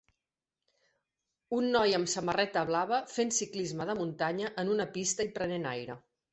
Un 1.57 1.67
noi 1.75 1.93
amb 1.99 2.09
samarreta 2.15 2.65
blava 2.71 3.03
fent 3.19 3.35
ciclisme 3.43 3.89
de 3.93 3.99
muntanya 4.03 4.53
en 4.65 4.75
una 4.79 4.91
pista 4.99 5.31
i 5.31 5.35
prenent 5.41 5.73
aire. 5.77 6.03